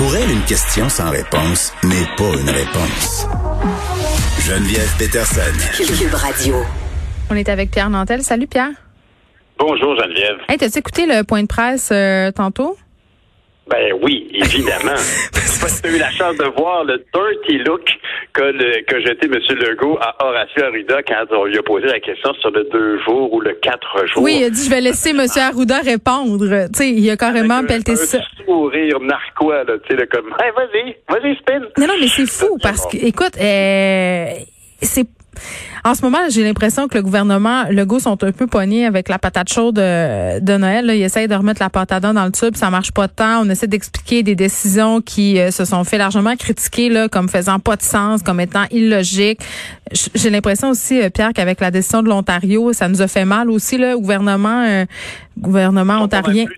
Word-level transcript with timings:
Pour 0.00 0.16
elle, 0.16 0.30
une 0.30 0.44
question 0.44 0.88
sans 0.88 1.10
réponse 1.10 1.74
n'est 1.84 2.06
pas 2.16 2.32
une 2.40 2.48
réponse. 2.48 3.26
Geneviève 4.40 4.96
Peterson. 4.98 5.42
Cube 5.76 6.14
Radio. 6.14 6.54
On 7.30 7.36
est 7.36 7.50
avec 7.50 7.70
Pierre 7.70 7.90
Nantel. 7.90 8.22
Salut 8.22 8.46
Pierre. 8.46 8.70
Bonjour 9.58 9.94
Geneviève. 10.00 10.38
Hey, 10.48 10.56
t'as-tu 10.56 10.78
écouté 10.78 11.04
le 11.04 11.22
point 11.22 11.42
de 11.42 11.46
presse 11.46 11.90
euh, 11.92 12.32
tantôt? 12.32 12.78
Ben 13.70 13.92
oui, 14.02 14.28
évidemment. 14.34 14.96
tu 15.82 15.88
as 15.88 15.90
eu 15.90 15.98
la 15.98 16.10
chance 16.10 16.36
de 16.36 16.44
voir 16.56 16.84
le 16.84 17.04
dirty 17.14 17.58
look 17.64 17.82
que, 18.32 18.42
le, 18.42 18.82
que 18.82 19.00
jeté 19.00 19.26
M. 19.26 19.34
Legault 19.58 19.98
à 20.00 20.16
Horacio 20.24 20.64
Arruda 20.64 21.02
quand 21.02 21.24
on 21.36 21.44
lui 21.44 21.58
a 21.58 21.62
posé 21.62 21.86
la 21.86 22.00
question 22.00 22.32
sur 22.34 22.50
le 22.50 22.64
deux 22.64 22.98
jours 23.02 23.32
ou 23.32 23.40
le 23.40 23.54
quatre 23.54 24.06
jours. 24.08 24.22
Oui, 24.22 24.38
il 24.40 24.44
a 24.44 24.50
dit 24.50 24.64
je 24.64 24.70
vais 24.70 24.80
laisser 24.80 25.10
M. 25.10 25.24
Arruda 25.36 25.80
répondre. 25.80 26.66
Tu 26.68 26.74
sais, 26.74 26.90
il 26.90 27.10
a 27.10 27.16
carrément 27.16 27.64
pelleté 27.64 27.92
un, 27.92 27.96
ça. 27.96 28.18
Un 28.18 28.44
sourire 28.44 29.00
narquois, 29.00 29.64
là, 29.64 29.74
sais, 29.88 29.96
là, 29.96 30.06
comme, 30.06 30.34
hey, 30.40 30.50
vas-y, 30.56 30.96
vas-y, 31.08 31.36
spin. 31.36 31.60
Non, 31.78 31.86
non, 31.86 31.94
mais 32.00 32.08
c'est 32.08 32.26
fou 32.26 32.58
parce 32.62 32.86
que, 32.86 32.96
écoute, 32.96 33.36
euh, 33.40 34.26
c'est 34.82 35.06
en 35.84 35.94
ce 35.94 36.02
moment, 36.02 36.18
j'ai 36.28 36.42
l'impression 36.44 36.88
que 36.88 36.96
le 36.96 37.02
gouvernement, 37.02 37.64
Legault 37.70 38.00
sont 38.00 38.22
un 38.24 38.32
peu 38.32 38.46
pognés 38.46 38.86
avec 38.86 39.08
la 39.08 39.18
patate 39.18 39.52
chaude 39.52 39.76
de, 39.76 40.40
de 40.40 40.56
Noël. 40.56 40.86
Là. 40.86 40.94
Ils 40.94 41.02
essayent 41.02 41.28
de 41.28 41.34
remettre 41.34 41.60
la 41.62 41.70
patate 41.70 42.02
dans 42.02 42.24
le 42.24 42.32
tube, 42.32 42.56
ça 42.56 42.70
marche 42.70 42.92
pas 42.92 43.08
tant. 43.08 43.42
On 43.44 43.48
essaie 43.50 43.66
d'expliquer 43.66 44.22
des 44.22 44.34
décisions 44.34 45.00
qui 45.00 45.38
euh, 45.38 45.50
se 45.50 45.64
sont 45.64 45.84
fait 45.84 45.98
largement 45.98 46.36
critiquer 46.36 46.88
là, 46.88 47.08
comme 47.08 47.28
faisant 47.28 47.58
pas 47.58 47.76
de 47.76 47.82
sens, 47.82 48.22
comme 48.22 48.40
étant 48.40 48.64
illogiques. 48.70 49.40
J'ai 50.14 50.30
l'impression 50.30 50.70
aussi, 50.70 51.00
euh, 51.00 51.10
Pierre, 51.10 51.32
qu'avec 51.34 51.60
la 51.60 51.70
décision 51.70 52.02
de 52.02 52.08
l'Ontario, 52.08 52.72
ça 52.72 52.88
nous 52.88 53.02
a 53.02 53.08
fait 53.08 53.24
mal 53.24 53.50
aussi, 53.50 53.76
le 53.76 53.96
gouvernement, 53.98 54.64
euh, 54.66 54.84
gouvernement 55.38 56.00
ontarien. 56.02 56.44
plus 56.44 56.56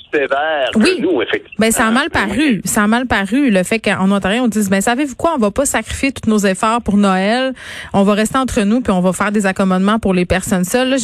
Oui. 0.76 0.96
que 0.96 1.02
nous, 1.02 1.22
effectivement. 1.22 1.54
Ben 1.58 1.70
ça 1.70 1.86
a 1.86 1.90
mal 1.90 2.08
Ah, 2.14 2.26
paru, 2.26 2.60
ça 2.64 2.82
a 2.82 2.86
mal 2.86 3.06
paru 3.06 3.50
le 3.50 3.62
fait 3.62 3.78
qu'en 3.78 4.10
Ontario 4.10 4.42
on 4.42 4.48
dise 4.48 4.68
ben 4.68 4.80
savez-vous 4.80 5.14
quoi, 5.14 5.32
on 5.36 5.38
va 5.38 5.50
pas 5.50 5.64
sacrifier 5.64 6.10
tous 6.12 6.28
nos 6.28 6.38
efforts 6.38 6.82
pour 6.82 6.96
Noël, 6.96 7.52
on 7.92 8.02
va 8.02 8.14
rester 8.14 8.38
entre 8.38 8.62
nous 8.62 8.80
puis 8.80 8.92
on 8.92 9.00
va 9.00 9.11
faire 9.16 9.32
des 9.32 9.46
accommodements 9.46 9.98
pour 9.98 10.14
les 10.14 10.26
personnes 10.26 10.64
seules. 10.64 10.96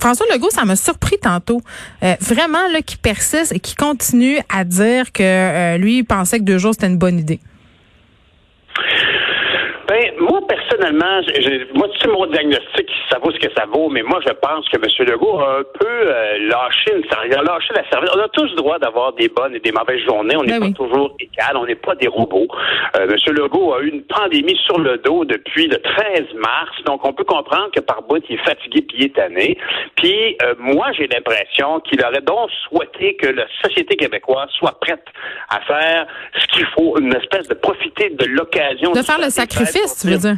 François 0.00 0.26
Legault, 0.32 0.50
ça 0.50 0.64
m'a 0.64 0.76
surpris 0.76 1.18
tantôt, 1.18 1.60
Euh, 2.02 2.14
vraiment 2.20 2.68
là 2.72 2.82
qui 2.82 2.96
persiste 2.96 3.52
et 3.52 3.60
qui 3.60 3.74
continue 3.74 4.38
à 4.54 4.64
dire 4.64 5.12
que 5.12 5.22
euh, 5.22 5.78
lui 5.78 5.98
il 5.98 6.04
pensait 6.04 6.38
que 6.38 6.44
deux 6.44 6.58
jours 6.58 6.72
c'était 6.74 6.86
une 6.88 6.98
bonne 6.98 7.18
idée. 7.18 7.40
Ben, 9.88 10.12
moi, 10.20 10.40
personnellement, 10.76 11.20
moi, 11.74 11.88
tu 11.88 12.00
sais, 12.00 12.08
mon 12.08 12.26
diagnostic, 12.26 12.88
ça 13.10 13.18
vaut 13.18 13.30
ce 13.32 13.38
que 13.38 13.52
ça 13.56 13.66
vaut, 13.66 13.88
mais 13.88 14.02
moi, 14.02 14.20
je 14.26 14.32
pense 14.32 14.68
que 14.68 14.76
M. 14.76 15.08
Legault 15.08 15.38
a 15.40 15.58
un 15.60 15.62
peu 15.78 15.86
euh, 15.86 16.48
lâché 16.48 16.92
une 16.94 17.04
il 17.26 17.34
a 17.34 17.42
lâché 17.42 17.72
la 17.74 17.88
service. 17.88 18.10
On 18.14 18.20
a 18.20 18.28
tous 18.28 18.44
le 18.50 18.56
droit 18.56 18.78
d'avoir 18.78 19.12
des 19.14 19.28
bonnes 19.28 19.54
et 19.54 19.60
des 19.60 19.72
mauvaises 19.72 20.02
journées. 20.04 20.36
On 20.36 20.42
n'est 20.42 20.52
Ben 20.52 20.60
pas 20.60 20.66
oui. 20.66 20.74
toujours 20.74 21.14
égal. 21.18 21.56
On 21.56 21.66
n'est 21.66 21.74
pas 21.74 21.94
des 21.94 22.08
robots. 22.08 22.46
Euh, 22.96 23.06
M. 23.08 23.34
Legault 23.34 23.74
a 23.74 23.80
eu 23.82 23.88
une 23.88 24.02
pandémie 24.04 24.58
sur 24.66 24.78
le 24.78 24.98
dos 24.98 25.24
depuis 25.24 25.68
le 25.68 25.78
13 25.80 26.34
mars, 26.34 26.70
donc 26.84 27.04
on 27.04 27.12
peut 27.12 27.24
comprendre 27.24 27.70
que 27.72 27.80
par 27.80 28.02
bout, 28.02 28.22
il 28.28 28.36
est 28.36 28.44
fatigué 28.44 28.82
puis 28.82 28.98
il 28.98 29.04
est 29.06 29.14
tanné. 29.16 29.58
Puis, 29.96 30.36
euh, 30.42 30.54
moi, 30.58 30.92
j'ai 30.92 31.06
l'impression 31.06 31.80
qu'il 31.80 32.02
aurait 32.04 32.20
donc 32.20 32.50
souhaité 32.68 33.16
que 33.16 33.28
la 33.28 33.46
société 33.62 33.96
québécoise 33.96 34.48
soit 34.58 34.78
prête 34.80 35.04
à 35.48 35.60
faire 35.60 36.06
ce 36.38 36.46
qu'il 36.48 36.66
faut, 36.66 36.98
une 36.98 37.14
espèce 37.14 37.48
de 37.48 37.54
profiter 37.54 38.10
de 38.10 38.26
l'occasion 38.26 38.92
De 38.92 39.02
faire 39.02 39.18
le 39.18 39.30
sacrifice, 39.30 40.00
tu 40.02 40.08
veux 40.08 40.18
dire? 40.18 40.36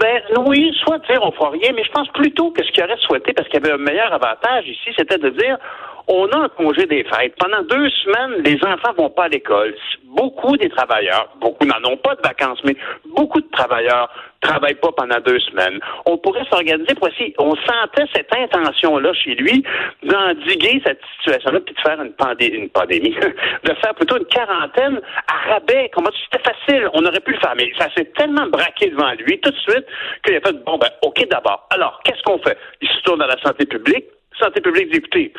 Ben 0.00 0.22
oui, 0.46 0.72
soit 0.84 0.98
dire 1.06 1.20
on 1.22 1.32
fera 1.32 1.50
rien, 1.50 1.72
mais 1.74 1.84
je 1.84 1.90
pense 1.90 2.08
plutôt 2.08 2.50
que 2.50 2.64
ce 2.64 2.70
qu'il 2.72 2.82
aurait 2.84 2.96
souhaité, 2.98 3.32
parce 3.32 3.48
qu'il 3.48 3.60
y 3.60 3.64
avait 3.64 3.74
un 3.74 3.78
meilleur 3.78 4.12
avantage 4.12 4.66
ici, 4.66 4.90
c'était 4.96 5.18
de 5.18 5.30
dire 5.30 5.58
on 6.08 6.28
a 6.28 6.38
un 6.38 6.48
congé 6.50 6.86
des 6.86 7.04
fêtes. 7.04 7.34
Pendant 7.38 7.62
deux 7.62 7.88
semaines, 7.90 8.42
les 8.44 8.56
enfants 8.64 8.92
vont 8.96 9.10
pas 9.10 9.24
à 9.24 9.28
l'école. 9.28 9.74
Beaucoup 10.04 10.56
des 10.56 10.68
travailleurs, 10.68 11.28
beaucoup 11.40 11.64
n'en 11.66 11.82
ont 11.90 11.96
pas 11.96 12.14
de 12.14 12.22
vacances, 12.22 12.60
mais 12.64 12.76
beaucoup 13.16 13.40
de 13.40 13.48
travailleurs 13.50 14.08
travaillent 14.40 14.74
pas 14.74 14.92
pendant 14.92 15.18
deux 15.20 15.40
semaines. 15.40 15.80
On 16.06 16.16
pourrait 16.18 16.44
s'organiser 16.50 16.94
pour 16.94 17.08
essayer. 17.08 17.34
On 17.38 17.54
sentait 17.56 18.06
cette 18.14 18.32
intention-là 18.34 19.12
chez 19.14 19.34
lui 19.34 19.64
d'endiguer 20.02 20.80
cette 20.84 21.00
situation-là, 21.18 21.60
puis 21.60 21.74
de 21.74 21.80
faire 21.80 22.00
une, 22.00 22.12
pandé- 22.12 22.54
une 22.54 22.68
pandémie, 22.70 23.14
de 23.64 23.74
faire 23.82 23.94
plutôt 23.94 24.16
une 24.16 24.26
quarantaine 24.26 25.00
à 25.26 25.52
rabais. 25.54 25.90
Comment 25.92 26.10
c'était 26.30 26.44
facile, 26.44 26.88
on 26.94 27.04
aurait 27.04 27.20
pu 27.20 27.32
le 27.32 27.40
faire, 27.40 27.54
mais 27.56 27.70
ça 27.78 27.88
s'est 27.96 28.10
tellement 28.16 28.46
braqué 28.46 28.90
devant 28.90 29.12
lui 29.12 29.40
tout 29.40 29.50
de 29.50 29.56
suite 29.56 29.86
qu'il 30.24 30.36
a 30.36 30.40
fait 30.40 30.64
bon 30.64 30.78
ben 30.78 30.88
ok 31.02 31.26
d'abord. 31.28 31.66
Alors 31.70 32.00
qu'est-ce 32.04 32.22
qu'on 32.22 32.38
fait? 32.38 32.56
Il 32.80 32.88
se 32.88 33.00
tourne 33.02 33.22
à 33.22 33.26
la 33.26 33.38
santé 33.42 33.66
publique 33.66 34.04
santé 34.38 34.60
publique 34.60 34.94
écoutez, 34.94 35.32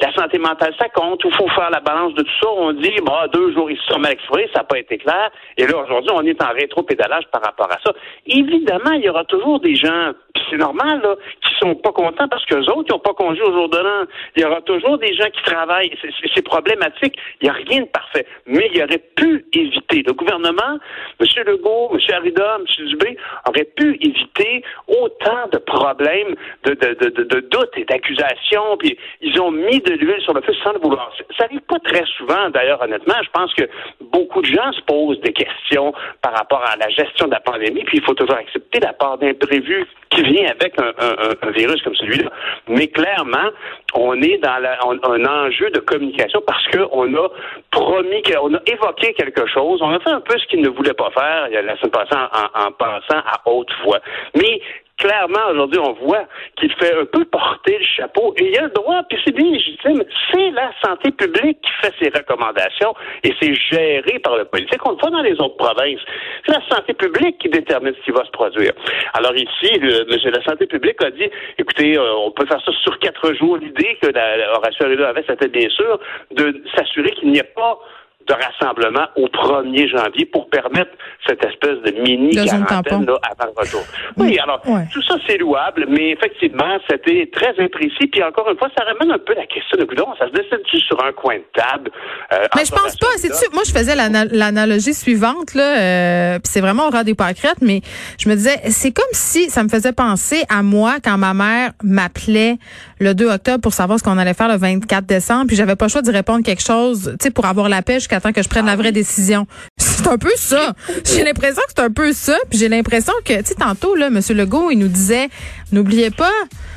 la 0.00 0.12
santé 0.14 0.38
mentale, 0.38 0.74
ça 0.78 0.88
compte, 0.88 1.20
il 1.24 1.34
faut 1.34 1.48
faire 1.48 1.70
la 1.70 1.80
balance 1.80 2.14
de 2.14 2.22
tout 2.22 2.38
ça. 2.42 2.48
On 2.50 2.72
dit, 2.72 2.94
bah, 3.04 3.26
deux 3.32 3.52
jours, 3.52 3.70
ils 3.70 3.78
se 3.78 3.84
sont 3.92 3.98
mal 3.98 4.12
exprimés, 4.12 4.48
ça 4.52 4.60
n'a 4.60 4.64
pas 4.64 4.78
été 4.78 4.98
clair. 4.98 5.30
Et 5.56 5.66
là, 5.66 5.78
aujourd'hui, 5.78 6.10
on 6.14 6.22
est 6.22 6.42
en 6.42 6.52
rétro-pédalage 6.52 7.24
par 7.32 7.42
rapport 7.42 7.70
à 7.70 7.78
ça. 7.84 7.92
Évidemment, 8.26 8.92
il 8.92 9.02
y 9.02 9.08
aura 9.08 9.24
toujours 9.24 9.60
des 9.60 9.74
gens, 9.74 10.12
c'est 10.50 10.56
normal, 10.56 11.00
là, 11.02 11.16
qui 11.42 11.54
sont 11.60 11.74
pas 11.76 11.92
contents 11.92 12.28
parce 12.28 12.44
que 12.46 12.54
autres, 12.56 12.84
ils 12.88 12.92
n'ont 12.92 12.98
pas 12.98 13.14
congé 13.14 13.40
au 13.42 13.52
jour 13.52 13.68
de 13.68 13.78
l'an. 13.78 14.04
Il 14.36 14.42
y 14.42 14.44
aura 14.44 14.60
toujours 14.62 14.98
des 14.98 15.14
gens 15.14 15.28
qui 15.32 15.42
travaillent. 15.42 15.92
C'est- 16.00 16.10
problématique. 16.50 17.16
Il 17.40 17.44
n'y 17.44 17.50
a 17.50 17.52
rien 17.52 17.82
de 17.82 17.86
parfait. 17.86 18.26
Mais 18.46 18.70
il 18.74 18.82
aurait 18.82 19.02
pu 19.16 19.44
éviter. 19.52 20.02
Le 20.04 20.12
gouvernement, 20.12 20.78
M. 21.20 21.26
Legault, 21.46 21.90
M. 21.92 22.00
Arruda, 22.16 22.58
M. 22.58 22.86
Dubé, 22.86 23.16
aurait 23.48 23.68
pu 23.76 23.96
éviter 24.00 24.64
autant 24.88 25.46
de 25.52 25.58
problèmes, 25.58 26.34
de, 26.64 26.72
de, 26.74 26.94
de, 26.94 27.22
de 27.22 27.40
doutes 27.40 27.76
et 27.76 27.84
d'accusations. 27.84 28.39
Puis 28.78 28.96
ils 29.20 29.40
ont 29.40 29.50
mis 29.50 29.80
de 29.80 29.92
l'huile 29.94 30.20
sur 30.22 30.34
le 30.34 30.40
feu 30.42 30.52
sans 30.62 30.72
le 30.72 30.78
vouloir. 30.80 31.12
Ça 31.36 31.44
n'arrive 31.44 31.60
pas 31.62 31.78
très 31.80 32.04
souvent, 32.16 32.50
d'ailleurs, 32.50 32.80
honnêtement. 32.82 33.14
Je 33.22 33.30
pense 33.30 33.52
que 33.54 33.64
beaucoup 34.00 34.40
de 34.40 34.46
gens 34.46 34.72
se 34.72 34.80
posent 34.82 35.20
des 35.20 35.32
questions 35.32 35.92
par 36.22 36.34
rapport 36.34 36.62
à 36.64 36.76
la 36.76 36.88
gestion 36.88 37.26
de 37.26 37.32
la 37.32 37.40
pandémie. 37.40 37.84
Puis 37.84 37.98
il 37.98 38.04
faut 38.04 38.14
toujours 38.14 38.36
accepter 38.36 38.80
la 38.80 38.92
part 38.92 39.18
d'imprévu 39.18 39.86
qui 40.10 40.22
vient 40.22 40.48
avec 40.50 40.74
un, 40.80 41.50
virus 41.50 41.82
comme 41.82 41.94
celui-là. 41.94 42.30
Mais 42.68 42.88
clairement, 42.88 43.50
on 43.94 44.20
est 44.22 44.38
dans 44.38 45.10
un 45.12 45.24
enjeu 45.24 45.70
de 45.70 45.80
communication 45.80 46.40
parce 46.46 46.66
qu'on 46.68 47.14
a 47.14 47.28
promis, 47.70 48.22
que- 48.22 48.38
on 48.40 48.54
a 48.54 48.60
évoqué 48.66 49.12
quelque 49.14 49.46
chose. 49.46 49.80
On 49.82 49.90
a 49.92 50.00
fait 50.00 50.10
un 50.10 50.20
peu 50.20 50.38
ce 50.38 50.46
qu'il 50.46 50.60
ne 50.62 50.68
voulait 50.68 50.94
pas 50.94 51.10
faire 51.10 51.48
la 51.50 51.76
semaine 51.76 51.90
passée 51.90 52.14
en, 52.14 52.60
en- 52.60 52.66
en 52.66 52.72
pensant 52.72 53.18
à 53.18 53.40
haute 53.46 53.70
voix. 53.84 54.00
Mais 54.36 54.60
clairement, 55.00 55.50
aujourd'hui, 55.50 55.80
on 55.80 55.92
voit 56.04 56.26
qu'il 56.56 56.72
fait 56.74 56.94
un 56.94 57.06
peu 57.06 57.24
porter 57.24 57.78
le 57.78 57.84
chapeau 57.84 58.34
et 58.36 58.50
il 58.50 58.58
a 58.58 58.64
le 58.64 58.70
droit, 58.70 59.02
puis 59.08 59.18
c'est 59.24 59.34
bien 59.34 59.50
légitime. 59.50 60.04
C'est 60.30 60.50
la 60.50 60.70
santé 60.84 61.10
publique 61.10 61.58
qui 61.62 61.70
fait 61.80 61.94
ses 62.00 62.10
recommandations 62.10 62.94
et 63.24 63.34
c'est 63.40 63.54
géré 63.54 64.18
par 64.20 64.36
le 64.36 64.44
politique. 64.44 64.86
On 64.86 64.92
le 64.92 64.96
voit 64.98 65.10
dans 65.10 65.22
les 65.22 65.32
autres 65.40 65.56
provinces. 65.56 66.00
C'est 66.46 66.52
la 66.52 66.62
santé 66.68 66.92
publique 66.92 67.38
qui 67.38 67.48
détermine 67.48 67.94
ce 67.98 68.04
qui 68.04 68.10
va 68.10 68.24
se 68.24 68.30
produire. 68.30 68.72
Alors 69.14 69.34
ici, 69.34 69.78
le, 69.78 70.04
la 70.30 70.42
santé 70.44 70.66
publique 70.66 71.02
a 71.02 71.10
dit, 71.10 71.30
écoutez, 71.58 71.96
euh, 71.96 72.14
on 72.16 72.30
peut 72.30 72.46
faire 72.46 72.60
ça 72.64 72.72
sur 72.82 72.98
quatre 72.98 73.32
jours. 73.34 73.56
L'idée 73.56 73.98
que 74.02 74.08
la, 74.08 74.36
la 74.36 74.56
Horacio 74.58 74.84
Arruda 74.84 75.08
avait, 75.08 75.24
c'était 75.26 75.48
bien 75.48 75.68
sûr 75.70 75.98
de 76.30 76.62
s'assurer 76.76 77.10
qu'il 77.12 77.30
n'y 77.32 77.38
ait 77.38 77.52
pas 77.54 77.78
de 78.28 78.34
rassemblement 78.34 79.06
au 79.16 79.26
1er 79.26 79.88
janvier 79.88 80.26
pour 80.26 80.48
permettre 80.50 80.90
cette 81.26 81.44
espèce 81.44 81.78
de 81.84 82.00
mini 82.00 82.30
De 82.30 82.44
quarantaine 82.44 83.04
là, 83.06 83.18
avant 83.24 83.52
le 83.56 83.60
retour. 83.60 83.82
Oui, 84.18 84.38
alors 84.38 84.60
Ouais. 84.66 84.84
tout 84.92 85.02
ça 85.02 85.14
c'est 85.26 85.38
louable, 85.38 85.86
mais 85.88 86.10
effectivement 86.10 86.78
c'était 86.88 87.28
très 87.32 87.54
imprécis. 87.58 88.06
Puis 88.12 88.22
encore 88.22 88.48
une 88.50 88.58
fois, 88.58 88.68
ça 88.76 88.84
ramène 88.84 89.10
un 89.12 89.18
peu 89.18 89.34
la 89.34 89.46
question 89.46 89.78
de 89.78 89.84
coudon. 89.84 90.06
Ça 90.18 90.26
se 90.28 90.32
décide-tu 90.32 90.78
sur 90.80 91.02
un 91.04 91.12
coin 91.12 91.36
de 91.36 91.44
table 91.54 91.90
euh, 92.32 92.46
Mais 92.56 92.64
je 92.64 92.70
pense 92.72 92.96
pas. 92.96 93.06
C'est 93.16 93.52
moi 93.52 93.62
je 93.66 93.72
faisais 93.72 93.94
l'ana- 93.96 94.24
l'analogie 94.30 94.94
suivante 94.94 95.54
là, 95.54 95.78
euh, 95.80 96.38
puis 96.38 96.50
c'est 96.52 96.60
vraiment 96.60 96.86
au 96.88 96.90
ras 96.90 97.04
des 97.04 97.14
pâquerettes, 97.14 97.60
mais 97.62 97.80
je 98.18 98.28
me 98.28 98.34
disais 98.34 98.56
c'est 98.68 98.92
comme 98.92 99.04
si 99.12 99.50
ça 99.50 99.62
me 99.64 99.68
faisait 99.68 99.92
penser 99.92 100.42
à 100.48 100.62
moi 100.62 100.96
quand 101.02 101.16
ma 101.18 101.34
mère 101.34 101.70
m'appelait 101.82 102.56
le 103.00 103.14
2 103.14 103.28
octobre 103.30 103.60
pour 103.60 103.72
savoir 103.72 103.98
ce 103.98 104.04
qu'on 104.04 104.18
allait 104.18 104.34
faire 104.34 104.48
le 104.48 104.56
24 104.56 105.06
décembre, 105.06 105.46
puis 105.48 105.56
j'avais 105.56 105.76
pas 105.76 105.86
le 105.86 105.90
choix 105.90 106.02
d'y 106.02 106.10
répondre 106.10 106.44
quelque 106.44 106.62
chose, 106.62 107.16
tu 107.18 107.24
sais, 107.24 107.30
pour 107.30 107.46
avoir 107.46 107.68
la 107.68 107.82
paix 107.82 107.98
jusqu'à 108.10 108.20
temps 108.20 108.32
que 108.32 108.42
je 108.42 108.48
prenne 108.48 108.66
la 108.66 108.76
vraie 108.76 108.92
décision. 108.92 109.46
C'est 109.78 110.06
un 110.08 110.18
peu 110.18 110.32
ça. 110.36 110.74
J'ai 111.04 111.22
l'impression 111.22 111.62
que 111.68 111.72
c'est 111.76 111.82
un 111.82 111.90
peu 111.90 112.12
ça, 112.12 112.36
puis 112.48 112.58
j'ai 112.58 112.68
l'impression 112.68 113.12
que 113.24 113.34
tu 113.34 113.44
sais 113.44 113.54
tantôt 113.54 113.94
là, 113.94 114.08
Monsieur 114.08 114.34
Legault, 114.34 114.70
il 114.70 114.78
nous 114.78 114.88
disait 114.88 115.28
n'oubliez 115.72 116.10
pas, 116.10 116.32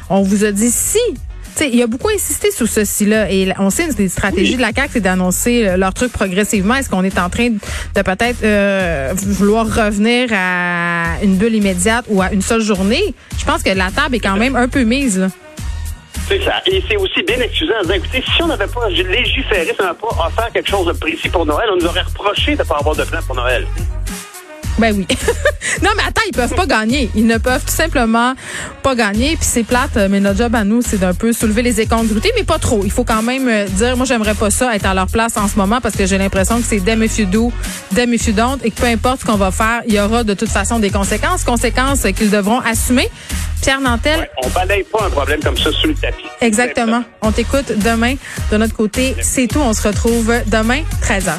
on 0.09 0.21
vous 0.21 0.43
a 0.43 0.51
dit 0.51 0.69
si 0.69 0.99
sais, 1.55 1.69
il 1.71 1.81
a 1.81 1.87
beaucoup 1.87 2.09
insisté 2.09 2.51
sur 2.51 2.67
ceci-là 2.67 3.31
et 3.31 3.53
on 3.59 3.69
sait 3.69 3.85
une 3.85 3.93
des 3.93 4.09
stratégies 4.09 4.57
de 4.57 4.61
la 4.61 4.71
CAQ, 4.73 4.89
c'est 4.93 4.99
d'annoncer 4.99 5.67
euh, 5.67 5.77
leur 5.77 5.93
truc 5.93 6.11
progressivement. 6.11 6.75
Est-ce 6.75 6.89
qu'on 6.89 7.03
est 7.03 7.17
en 7.17 7.29
train 7.29 7.49
de 7.49 8.01
peut-être 8.01 8.43
euh, 8.43 9.13
vouloir 9.15 9.65
revenir 9.65 10.29
à 10.33 11.23
une 11.23 11.37
bulle 11.37 11.55
immédiate 11.55 12.05
ou 12.09 12.21
à 12.21 12.31
une 12.31 12.41
seule 12.41 12.61
journée? 12.61 13.15
Je 13.37 13.45
pense 13.45 13.63
que 13.63 13.69
la 13.69 13.91
table 13.91 14.15
est 14.15 14.19
quand 14.19 14.37
même 14.37 14.55
un 14.55 14.67
peu 14.67 14.83
mise. 14.83 15.19
Là. 15.19 15.29
C'est 16.27 16.41
ça. 16.43 16.61
Et 16.65 16.83
c'est 16.87 16.97
aussi 16.97 17.21
bien 17.23 17.39
excusant 17.39 17.73
en 17.79 17.81
disant, 17.81 17.93
écoutez, 17.95 18.23
si 18.35 18.41
on 18.41 18.47
n'avait 18.47 18.67
pas 18.67 18.87
légiféré, 18.89 19.65
si 19.65 19.75
on 19.79 19.83
n'avait 19.83 19.97
pas 19.97 20.07
offert 20.07 20.49
quelque 20.53 20.69
chose 20.69 20.85
de 20.87 20.93
précis 20.93 21.29
pour 21.29 21.45
Noël, 21.45 21.69
on 21.71 21.77
nous 21.77 21.85
aurait 21.85 22.01
reproché 22.01 22.55
de 22.55 22.59
ne 22.59 22.67
pas 22.67 22.77
avoir 22.77 22.95
de 22.95 23.03
plan 23.03 23.19
pour 23.25 23.35
Noël. 23.35 23.67
Ben 24.79 24.95
oui. 24.95 25.07
non, 25.81 25.91
mais 25.95 26.03
attends, 26.03 26.21
ils 26.27 26.35
peuvent 26.35 26.55
pas 26.55 26.65
gagner. 26.65 27.09
Ils 27.15 27.27
ne 27.27 27.37
peuvent 27.37 27.63
tout 27.63 27.73
simplement 27.73 28.33
pas 28.81 28.95
gagner. 28.95 29.35
Puis 29.35 29.47
c'est 29.49 29.63
plate, 29.63 29.95
mais 30.09 30.19
notre 30.19 30.37
job 30.37 30.55
à 30.55 30.63
nous, 30.63 30.81
c'est 30.81 30.97
d'un 30.97 31.13
peu 31.13 31.33
soulever 31.33 31.61
les 31.61 31.81
incongruités, 31.81 32.31
mais 32.35 32.43
pas 32.43 32.59
trop. 32.59 32.81
Il 32.83 32.91
faut 32.91 33.03
quand 33.03 33.21
même 33.21 33.47
euh, 33.47 33.65
dire, 33.67 33.95
moi, 33.97 34.05
j'aimerais 34.05 34.33
pas 34.33 34.49
ça 34.49 34.75
être 34.75 34.85
à 34.85 34.93
leur 34.93 35.07
place 35.07 35.37
en 35.37 35.47
ce 35.47 35.57
moment 35.57 35.79
parce 35.81 35.95
que 35.95 36.05
j'ai 36.05 36.17
l'impression 36.17 36.57
que 36.59 36.65
c'est 36.67 36.83
them 36.83 37.03
if 37.03 37.17
you 37.17 37.25
do, 37.25 37.51
them 37.93 38.13
if 38.13 38.27
you 38.27 38.33
don't, 38.33 38.57
et 38.63 38.71
que 38.71 38.81
peu 38.81 38.87
importe 38.87 39.21
ce 39.21 39.25
qu'on 39.25 39.35
va 39.37 39.51
faire, 39.51 39.81
il 39.87 39.93
y 39.93 39.99
aura 39.99 40.23
de 40.23 40.33
toute 40.33 40.49
façon 40.49 40.79
des 40.79 40.89
conséquences, 40.89 41.43
conséquences 41.43 42.01
qu'ils 42.15 42.31
devront 42.31 42.59
assumer. 42.59 43.09
Pierre 43.61 43.79
Nantel. 43.79 44.19
Ouais, 44.19 44.29
on 44.43 44.49
balaye 44.49 44.83
pas 44.83 45.05
un 45.05 45.09
problème 45.09 45.39
comme 45.41 45.57
ça 45.57 45.71
sous 45.71 45.87
le 45.87 45.95
tapis. 45.95 46.25
Exactement. 46.41 47.03
On 47.21 47.31
t'écoute 47.31 47.71
demain. 47.77 48.15
De 48.51 48.57
notre 48.57 48.75
côté, 48.75 49.15
c'est 49.21 49.47
tout. 49.47 49.59
On 49.59 49.73
se 49.73 49.87
retrouve 49.87 50.33
demain, 50.47 50.81
13h. 51.01 51.31